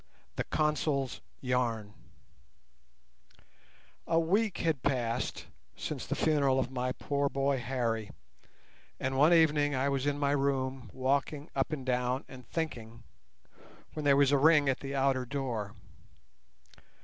[0.35, 1.93] THE CONSUL'S YARN
[4.07, 8.09] A week had passed since the funeral of my poor boy Harry,
[8.99, 13.03] and one evening I was in my room walking up and down and thinking,
[13.93, 15.75] when there was a ring at the outer door.